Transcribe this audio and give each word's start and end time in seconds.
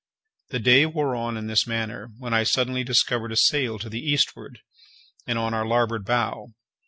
The 0.49 0.57
day 0.57 0.87
wore 0.87 1.15
on 1.15 1.37
in 1.37 1.45
this 1.45 1.67
manner, 1.67 2.09
when 2.17 2.33
I 2.33 2.41
suddenly 2.41 2.83
discovered 2.83 3.31
a 3.31 3.35
sail 3.35 3.77
to 3.77 3.87
the 3.87 3.99
eastward, 3.99 4.61
and 5.27 5.37
on 5.37 5.53
our 5.53 5.63
larboard 5.63 6.05
bow. 6.05 6.55